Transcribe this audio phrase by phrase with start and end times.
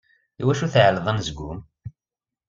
[0.41, 1.59] Iwacu tɛelleḍ anezgum?